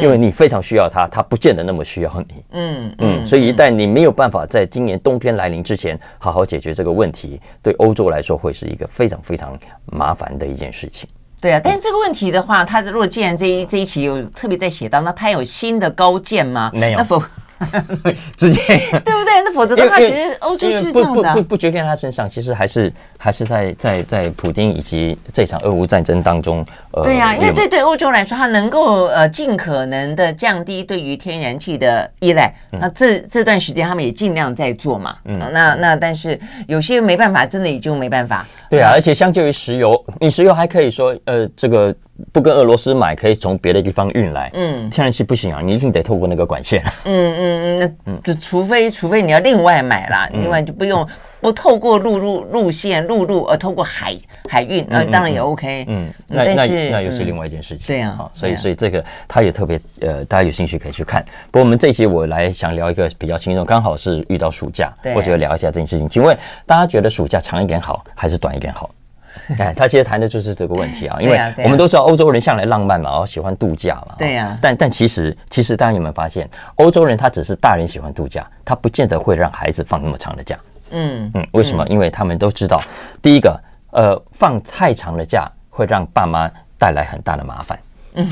[0.00, 2.44] 因为你非常需要它，它不见得那么需要你。
[2.52, 11.08] 嗯嗯，所以一旦你没有办法在今年冬天来临之前好好解决这个问题，对欧洲来说会是一个非常非常麻烦的一件事情。
[11.40, 16.70] 对啊，但是这个问题的话，他如果既然这一这一期有特别在写到，那他有新的高见吗？
[16.72, 16.98] 没有。
[16.98, 17.20] 那否？
[18.36, 18.60] 直接
[19.04, 19.42] 对不对？
[19.44, 26.64] 那否则的话，其实欧洲就是这样子、啊、不不不不决定他身上，其实还是还是在在在普丁以及这场俄乌战争当中。
[26.92, 32.52] 呃，对呀、啊，因为对对欧洲来说，它能够呃尽可能的降低对于天然气的依赖。
[32.72, 35.16] 嗯、那这这段时间他们也尽量在做嘛。
[35.24, 38.46] 嗯，那那但是有些没办法，真的也就没办法。
[38.68, 41.94] 对啊，而且相较于石油，你石油还可以说呃这个。
[42.33, 44.50] 不跟俄罗斯买，可以从别的地方运来。
[44.54, 46.83] 嗯，天然气不行啊，你一定得透过那个管线。
[47.04, 51.06] 嗯嗯嗯，那就除非除非你要另外买啦，嗯、另外就不用
[51.40, 54.16] 不透过陆路路线陆路，而透过海
[54.48, 55.85] 海运，那、嗯、当然也 OK。
[55.88, 57.87] 嗯，那但那那又是另外一件事情。
[57.87, 61.24] 对啊，所以所以这个他也特别呃，大家有兴趣可以去看。
[61.46, 66.09] 不过我们这一期我来想聊一个比较轻松，刚好是遇到暑假，我觉得聊一下这件事情。
[66.09, 68.90] 请问大家觉得暑假长一点好，还是短一点好？
[69.58, 74.14] 哎，他其实谈的就是这个问题啊，因为我们都知道欧洲人向来浪漫嘛，然后喜欢度假嘛。
[74.18, 74.56] 对呀。
[74.60, 80.58] 但但其实其实大家有没有发现，欧洲人他只是大人喜欢度假，他不见得会让孩子放那么长的假。
[80.90, 81.86] 嗯嗯，为什么？
[81.88, 82.80] 因为他们都知道，
[83.22, 83.60] 第一个，
[83.92, 87.78] 呃，放太长的假会让爸妈带来很大的麻烦。
[88.14, 88.28] 嗯，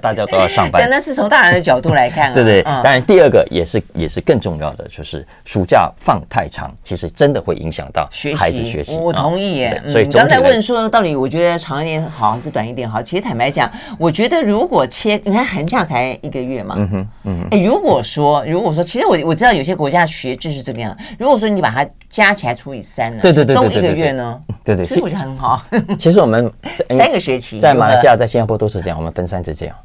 [0.00, 0.88] 大家都要上班。
[0.88, 2.34] 那是从大人的角度来看啊。
[2.34, 8.96] 对对，当然第二个也是也是更重要的，就是暑假放太长，其实真的会影响到孩子学习。
[8.96, 9.82] 我同意耶。
[9.88, 13.02] 所以你刚才问说，到底我觉得长一点好还是短一点好？
[13.02, 16.74] 其实坦白讲，我觉得如果切，你看寒假才一个月嘛。
[16.78, 17.48] 嗯哼，嗯。
[17.50, 20.96] 哎，如果说如果说，其实我我知道有些国家学制是这个样。
[21.18, 23.18] 如果说你把它加起来除以三呢？
[23.22, 24.40] 对对对，都一个月呢？
[24.64, 25.62] 对对，其实我觉得很好。
[25.98, 26.50] 其实我们
[26.90, 29.76] 三个学期在马来西亚、在新加坡都是这样，我们分三次这样。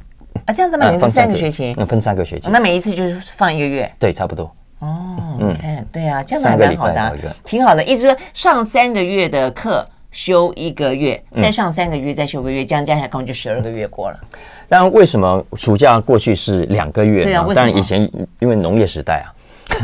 [0.45, 0.89] 啊，这样子吗？
[0.89, 1.73] 你分三个学期？
[1.77, 2.49] 嗯，分三个学期。
[2.49, 3.89] 那每一次就是放一个月？
[3.99, 4.53] 对，差不多。
[4.79, 7.83] 哦，你看，对啊，这样子还蛮好的，挺好的。
[7.83, 14.19] 意思说上三个月的课，休一个月，再上三个月，再休个月，这样加起来可能就十二个月过了。
[14.67, 17.23] 但为什么暑假过去是两个月？
[17.23, 18.09] 对啊，当然以前
[18.39, 19.31] 因为农业时代啊，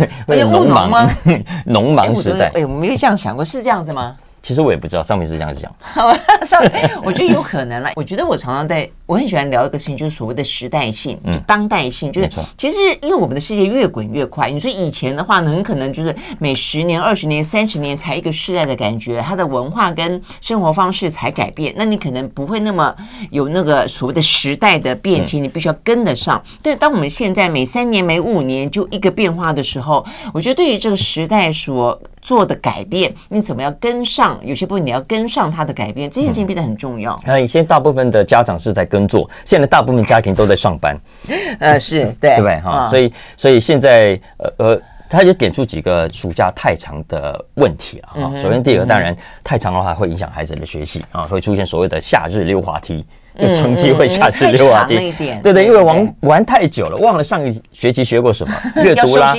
[0.28, 1.10] 为农忙吗？
[1.66, 2.52] 农忙时代。
[2.56, 4.16] 哎，我没有这样想过，是这样子吗？
[4.42, 5.74] 其实我也不知道，上面是这样子讲。
[5.80, 6.14] 好，
[6.46, 7.92] 上面我觉得有可能了。
[7.98, 12.12] 我觉得我常常在，我很喜欢聊一个事情，就是所谓的时代性，就当代性。
[12.12, 21.74] 就是其实因为我们的世界越滚越快，你说以前的话呢，很可能就是每十年、二十年、三十年才一个世代的感觉，它的文化跟生活方式才改变。
[21.78, 22.96] 那你可能不会那么
[23.32, 26.42] 有那个所谓的时代的变迁，你必须要跟得上。
[26.62, 34.40] 但是当我们现在每三年、每五年就一个变化的时候，我觉得对于这个时代所做的改变，你怎么要跟上？
[34.44, 37.20] 有些部分你要跟上它的改变，这件事情变得很重要。
[37.26, 41.00] 那现在大部分的家长是在耕作，现在大部分家庭都在上班。
[41.60, 42.60] 呃，是对，对？
[42.62, 48.14] 哈，所以所以现在呃呃，他就点出几个暑假太长的问题啊。
[48.14, 53.06] 哈，首先第一个，当然太长的话会影响孩子的学习啊，会出现所谓的夏日溜滑梯。
[53.48, 59.34] 就成绩会下去溜滑梯，对对，因为玩玩太久了，忘了上一学期学过什么，阅读啦，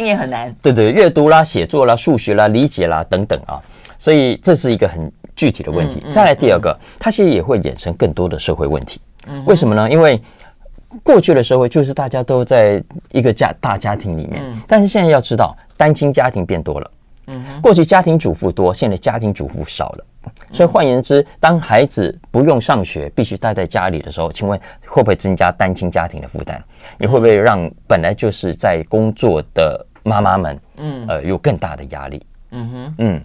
[0.63, 3.61] 对对，阅读啦、写作啦、数学啦、理解啦等等啊，
[3.99, 6.03] 所以这是一个很具体的问题。
[6.11, 9.01] 再来第二个，它其实也会衍生更多的社会问题。
[9.45, 9.91] 为什么呢？
[9.91, 10.21] 因为
[11.03, 12.83] 过去的社会就是大家都在
[13.13, 16.91] 一个家大家庭里面，但是现在要知道，单亲家庭变多了。
[17.63, 20.05] 过去家庭主妇多，现在家庭主妇少了。
[20.53, 26.63] 所以换言之，当孩子不用上学，必须待在家里的时候，请问会不会增加单亲家庭的负担？
[26.99, 32.25] 你会不会让本来就是在工作的妈妈们，嗯，呃，有更大的压力？
[32.51, 33.25] 嗯哼，嗯，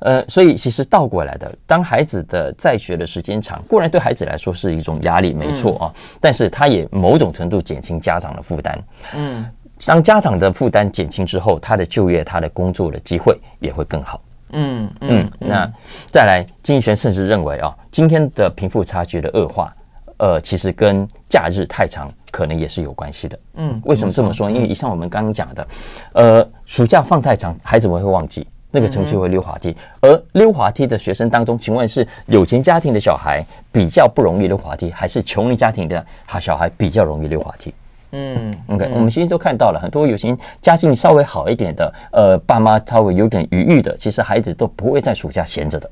[0.00, 8.84] 呃，所以其实倒过来的，当孩子的在学的时间长，固然对孩子来说是一种压力，没错啊，嗯、但是他也某种程度减轻家长的负担。
[9.14, 9.44] 嗯，
[9.86, 14.20] 当家长的负担减轻之后，他的就业、他的工作的机会也会更好。
[14.52, 15.72] 嗯嗯，嗯，那
[16.10, 19.74] 再来，经济学甚至认为啊，今天的贫富差距的恶化，
[20.18, 23.38] 呃，其实跟假日太长可能也是有关系的。
[23.54, 24.50] 嗯，为什么这么说？
[24.50, 25.68] 因为以上我们刚刚讲的，
[26.14, 28.46] 呃，暑假放太长，孩子们会忘记。
[28.74, 37.74] 那个成绩会溜滑梯，而溜滑梯的学生当中，请问是有钱家庭的小孩比较不容易溜滑梯，还是穷人家庭的哈小孩比较容易溜滑梯？
[38.12, 45.90] 嗯，OK，我们其实都看到了很多有些家境稍微好一点的，呃，爸妈稍微有点余裕的，其实孩子都不会在暑假闲着的，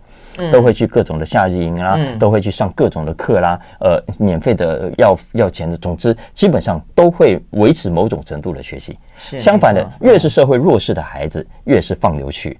[0.52, 8.94] 都会去各种的夏日营啦，都会去上各种的课啦，呃，免费的要要钱的，总之基本上都会维持某种程度的学习。
[9.16, 12.58] 相反的，越是社会弱势的孩子，越是放牛去。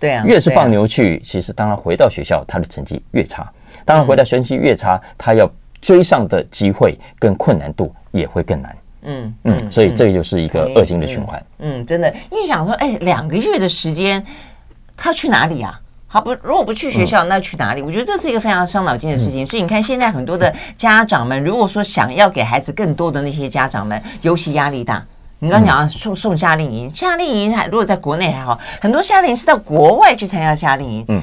[0.00, 3.46] 对啊，越是放牛去，其实当他回到学校，他的成绩越差。
[3.84, 5.48] 当然回到学习越差，他要
[5.82, 8.74] 追上的机会跟困难度也会更难。
[9.02, 11.42] 嗯嗯，所以这就是一个恶性的循环。
[11.58, 14.24] 嗯，真的，因为想说，哎，两个月的时间，
[14.96, 15.78] 他去哪里啊？
[16.06, 17.80] 好不，如果不去学校，那去哪里？
[17.80, 19.46] 我觉得这是一个非常伤脑筋的事情。
[19.46, 25.02] 所以你看，现在很多的家长们，如果说想要给孩子更多的那些家长们，尤其压力大。
[25.38, 31.04] 你刚刚讲送送夏令营，夏令营还如果在国内还好，很多夏令营是到国外去参加夏令营。
[31.08, 31.22] 嗯，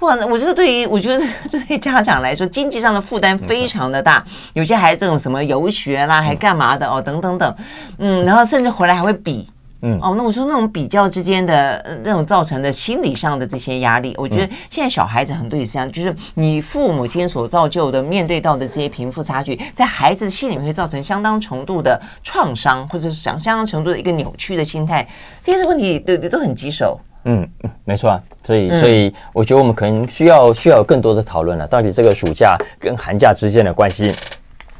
[0.00, 4.24] 哇，我这个对于我觉得这对 家长来说，经济上的负担非常的大。
[4.52, 7.54] 有些孩子这种什么游学啦，还干嘛的哦，等等等，
[7.98, 9.48] 嗯，然后甚至回来还会比。
[9.80, 25.08] 嗯哦，那我说那种比较之间的那种造成的心理上的这些压力，我觉得现在小孩子很多也是这样，就是你父母亲所造就的面对到的这些贫富差距，在孩子的心里面会造成相当程度的创伤，或者是相相当程度的一个扭曲的心态，
[25.40, 26.98] 这些问题都都很棘手。
[27.30, 27.46] 嗯，
[27.84, 34.14] 没错啊，所以所以我觉得我们可能需要需要有更多的讨论了，到底这个暑假跟寒假之间的关系。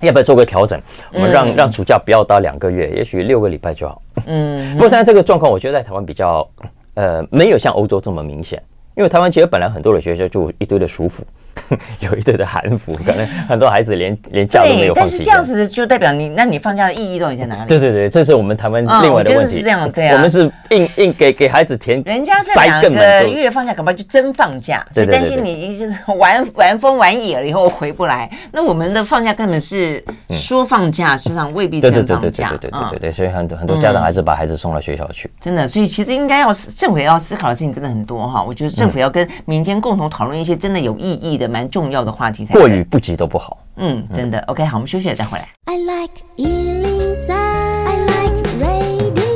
[0.00, 0.80] 要不要做个调整？
[1.12, 4.00] 我们让、嗯、让暑假不要到两个月，也许六个礼拜就好。
[4.26, 6.48] 嗯， 不过但这个状况，我觉得在台湾比较，
[6.94, 8.62] 呃，没有像欧洲这么明显，
[8.96, 11.24] 因为台湾其实本来很多的学校就一堆的暑辅。
[12.00, 15.04] 有一堆的韩服，可能很多孩子连 连假都没有放。
[15.04, 17.68] 但是这样子就代表你，那你放假的意义到底在哪里？
[17.68, 19.56] 对对对，这是我们台湾另外的问题。
[19.56, 28.30] 是这样，对啊，我们是硬硬给给孩子填，人家是两个月放假，恐怕就真放假，所以担心你一直玩 玩疯玩野了以后回不来。
[28.52, 32.18] 那我们的放假根本是说放假，实际上未必真放假。
[32.20, 35.28] 对对对对对对对对，所以很多很多家长还是把孩子送到学校去。
[35.40, 38.42] 真的，所以其实应该要政府要思考的事情真的很多哈。
[38.42, 41.47] 我觉得政府要跟民间共同讨论一些真的有意义的。
[41.48, 42.46] 蛮重要的话题。
[42.46, 43.58] 过与不及都不好。
[43.76, 44.38] 嗯，真的。
[44.40, 45.48] OK，好，我们休息了再回来。
[45.64, 49.28] I like 103, I like radio。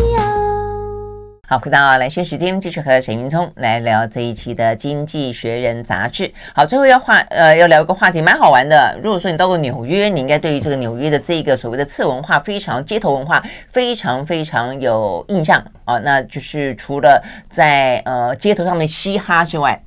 [1.48, 6.32] 好，回到兰萱时间，继续和沈云聪来聊这一期的《经济学人》杂志。
[6.54, 8.98] 好，最后要话呃要聊一个话题，蛮好玩的。
[9.02, 15.98] 如果说你到过纽约，你应该对于这个纽约的这个所谓的次文化，非常街头文化，非常非常有印象啊。
[15.98, 19.84] 那就是除了在呃街头上面嘻哈之外，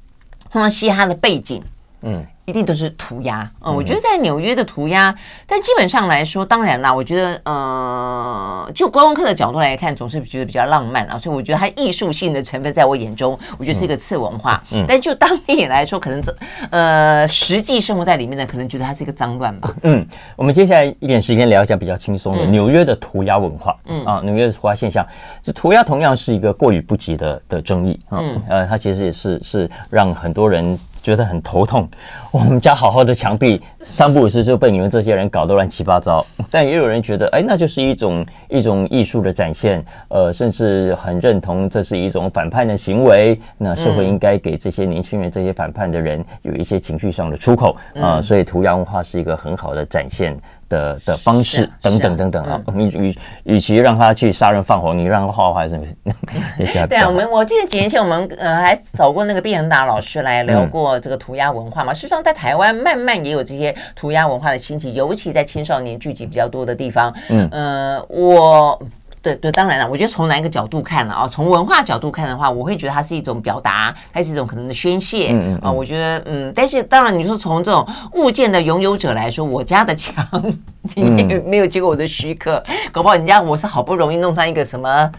[0.51, 1.63] 碰到嘻哈的背景，
[2.05, 2.25] 嗯。
[2.45, 5.11] 一定都是涂鸦，嗯，我觉得在纽约的涂鸦，
[5.47, 14.63] 但基本上来说，当然啦，我觉得，呃，就观光客的角度来看，总是觉得比较浪漫啊，所以我觉得它艺术性的成分在我眼中，我觉得是一个次文化。
[14.69, 16.37] 嗯，但就当地来说，可能这，
[16.69, 19.73] 呃，实际生活在里面的，可能觉得它是一个脏乱吧。
[19.81, 23.75] 嗯，我们接下来一点时间聊一下比较轻松的纽约的涂鸦文化。
[23.87, 25.03] 嗯啊，纽约的涂鸦现象，
[25.41, 27.99] 这涂鸦同样是一个过于不及的的争议。
[28.11, 30.79] 嗯，呃，它其实也是是让很多人。
[31.05, 31.87] 觉得很头痛，
[32.31, 36.25] 我们家好好的墙壁，三不五时就被你们这些人搞得乱七八糟。
[36.51, 43.39] 但也有人觉得，哎，那就是一种一种艺术的展现，呃，甚至很认同这是一种反叛的行为。
[43.57, 48.21] 那社会应该给这些年轻人、这些反叛的人有一些情绪上的出口啊、呃。
[48.21, 50.37] 所以涂鸦文化是一个很好的展现。
[50.67, 55.85] 的的方式等等等等啊，与与与其让他去杀人放火，你让他画画什么？
[56.89, 61.93] 对啊，我们我记得几年前我们呃还找过那个毕恒达老师来聊过这个涂鸦文化嘛。
[61.93, 67.13] 事实际上在台湾慢慢也有这些涂鸦文化的兴起，尤其在青少年聚集比较多的地方。
[67.29, 68.81] 嗯呃，我。
[69.21, 71.27] 对对，当然了，我觉得从哪一个角度看呢啊？
[71.27, 75.31] 从文化角度看的话，我会觉得它是一种表达，它是一种可能的宣泄。
[75.31, 77.83] 嗯嗯啊，我觉得嗯，但是当然，你说从这种
[78.13, 80.23] 物件的拥有者来说，我家的墙
[80.93, 85.11] 你也没有经过我的许可，搞不好人家我是好不容易弄上一个什么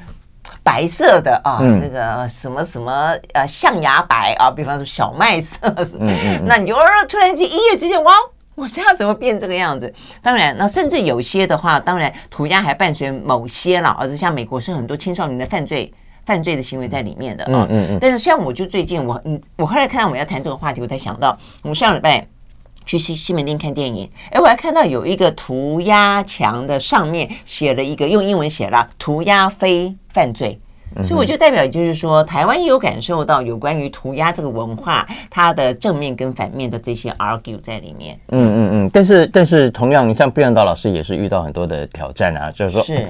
[0.62, 5.59] 白色的啊，这个什么什么呃象牙白啊，比方说小麦色，
[5.99, 6.76] 嗯嗯，那你就
[7.09, 8.12] 突然间一夜之间哇！
[8.57, 9.93] 我家怎么变这个样子？
[10.21, 15.93] 当然，那甚至有些的话，当然涂鸦还伴随某些了，而且像美国是很多青少年的犯罪
[16.25, 17.51] 犯罪的行为在里面的啊。
[17.53, 17.99] 嗯嗯嗯。
[18.01, 22.27] 但是像我就最近我嗯，我后来看到我们要谈这个话题，我才想到我们上礼拜
[22.85, 30.59] 去西西门町看电影，哎，我还看到有一个涂鸦墙的上面写了一个用英文写了“涂鸦非犯罪”。
[31.03, 38.18] 所以我就代表，就是说，台湾也有感受到有关于涂鸦这个文化，它的正面跟反面的这些 argue 在里面。
[38.28, 42.82] 嗯嗯嗯，但是但是同样，你像毕扬道老师也是遇到很多的挑战啊，就是说。
[42.82, 43.07] 是。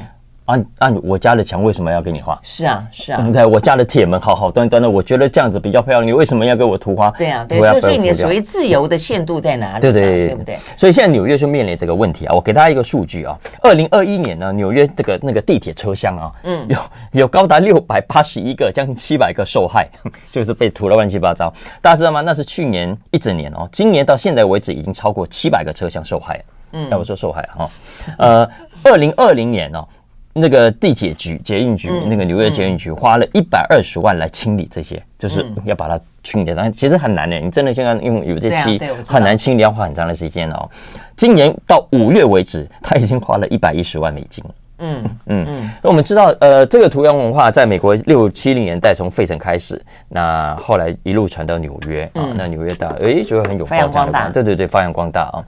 [0.47, 2.39] 按按我家的墙为什么要给你画？
[2.43, 7.11] 是啊是啊， 对，我家的铁门好好端端的，我觉得这样子比较漂亮，你为什么要给我涂花？
[7.19, 9.81] 对啊，对，所以你的所谓自由的限度在哪里？
[9.81, 10.59] 对对对，对不对？
[10.77, 16.79] 所以现在纽约就面临这个问题啊，我给大家一个数据啊，二零二一年呢，纽约这个那个地铁车厢啊，嗯， 有
[17.23, 19.89] 有高达六百八十一个，将近七百个受害，
[20.31, 21.53] 就是被涂了乱七八糟。
[21.83, 22.21] 大家知道吗？
[22.21, 26.41] 那是去年一整年哦，今年到现在为止已经超过七百个车厢受害。
[26.73, 27.71] 嗯，要不说受害哈，
[28.19, 28.49] 呃，
[28.83, 29.87] 二零二零年哦。
[30.39, 36.53] 那个地铁局、捷运局，那个纽约捷运局花了一百二十万来清理这些，就是要把它清理。
[36.55, 40.69] 但其实很难的，你真的现在用有这期很难清理，要花很长的时间哦。
[41.17, 44.45] 今年到五月为止， 他已经花了一百一十万美金。
[44.79, 45.71] 嗯 嗯嗯。
[45.83, 49.81] 那我们知道，呃，这个涂鸦文化在美国六七零年代从费城开始，
[50.11, 54.29] 那后来一路传到纽约啊，那纽约大哎，觉得很有发扬光大。
[54.29, 55.43] 对对对，发扬光大啊。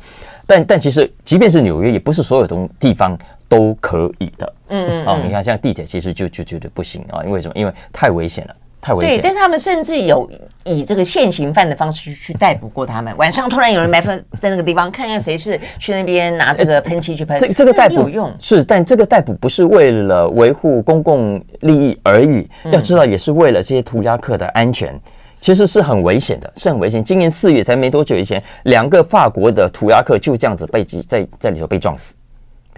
[0.46, 3.14] 但但其实，即便是纽约，也不是所有东地方
[3.48, 4.54] 都可以的。
[4.68, 5.06] 嗯嗯。
[5.06, 7.54] 哦，你看，像地铁，其实就就觉得不行啊，因为什么？
[7.56, 9.16] 因为太危险了，太危险。
[9.16, 10.30] 对，但是他们甚至有
[10.64, 13.16] 以这个现行犯的方式去去逮捕过他们。
[13.16, 17.36] 晚上突然有人埋伏 在那个地方，看看谁是去那边拿这个喷漆去喷。
[17.38, 24.98] 这这个逮捕有用是，但这个逮捕不是为了维护公共利益而已，要知道也是为了这些涂鸦客的安全。
[25.40, 27.02] 其实是很危险的，是很危险。
[27.02, 32.16] 今年四月才没多久以前，两个法国的涂鸦客就这样子被挤在在里头被撞死，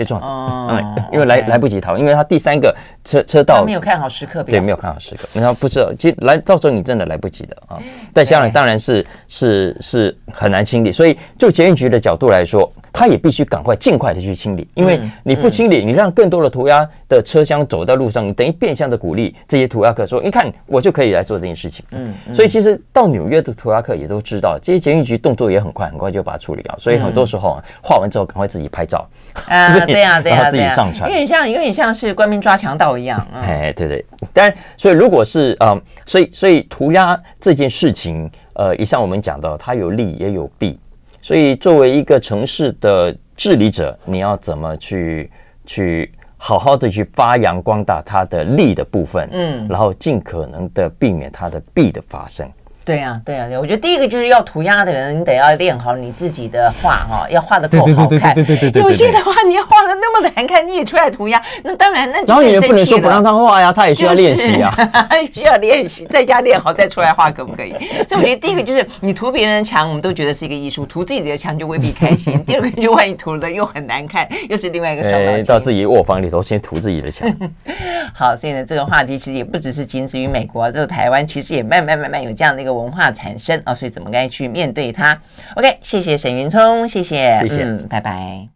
[0.00, 0.26] 被撞死。
[0.30, 2.74] 嗯，因为来来不及逃，因为他第三个
[3.04, 5.28] 车车道没有看好时刻表，对，没有看好时刻。
[5.34, 7.78] 然后不知道，其实来到时候你真的来不及的啊。
[8.14, 12.72] 但香港当然是是是很难清理，所以就捷运局的角度来说。
[12.92, 26.76] 他也必须赶快尽快的去清理，因为你不清理，你让更多的涂鸦的车厢走到路上，你等于变相的鼓励这些涂鸦客说：“你看，我就可以来做这件事情。”嗯，所以其实到纽约的涂鸦客也都知道，这些捷运局动作也很快，很快就把它处理掉。
[26.80, 29.08] 所以很多时候啊画完之后，赶快自己拍照
[29.46, 33.24] 啊， 对呀，对呀， 然后自己上传，有点像，有点像是官兵抓强盗一样。
[33.34, 40.78] 哎，对对，当然，所以如果是嗯，所以所以涂鸦这件事情，呃，以上我们讲到，它有利也有弊。
[41.22, 45.30] 所以，作为一个城市的治理者，你要怎么去
[45.66, 52.50] 去好好的去发扬光大它的利的部分，嗯，然后尽可能的避免它的弊的发生。
[52.90, 58.34] 对呀，对呀，对，我觉得第一个就是要涂鸦的人，你得要练好你自己的画哈，要画的够好看。
[58.34, 64.74] 对对对对，有些的话，你要画的那么难看，你也出来涂鸦，那当然，那然后你也不能说不让他画呀，他也需要练习啊，
[65.32, 67.70] 需要练习，在家练好再出来画，可不可以？
[68.08, 72.36] 所以我觉得第一个就是你涂别人的墙，我们都觉得是一个艺术；涂自己的墙就未必开心。
[72.44, 75.40] 第二个就万一涂了又很难看，又是另外一个双刀。
[75.44, 77.32] 到自己卧房里头先涂自己的墙。
[78.12, 83.60] 好，所以呢，这个话题其实也不只是仅止于美国，这个台湾其实也慢慢慢慢有这样的一个文化产生。
[83.64, 85.20] 啊，所以怎么该去面对它
[85.56, 88.48] ？OK，谢谢沈云聪，谢谢，谢谢，嗯，拜拜。